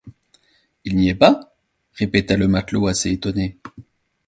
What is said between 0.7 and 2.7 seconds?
Il n’y est pas?... répéta le